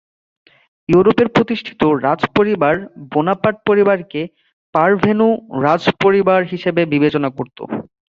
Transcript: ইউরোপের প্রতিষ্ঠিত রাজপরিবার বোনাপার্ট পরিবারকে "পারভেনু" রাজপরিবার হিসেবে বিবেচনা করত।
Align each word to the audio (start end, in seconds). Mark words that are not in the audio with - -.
ইউরোপের 0.89 1.27
প্রতিষ্ঠিত 1.29 1.81
রাজপরিবার 2.05 2.75
বোনাপার্ট 3.11 3.57
পরিবারকে 3.67 4.21
"পারভেনু" 4.75 5.27
রাজপরিবার 5.61 6.41
হিসেবে 6.51 6.81
বিবেচনা 6.93 7.29
করত। 7.37 7.57